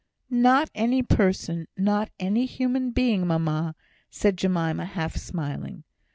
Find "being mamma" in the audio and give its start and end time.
2.89-3.75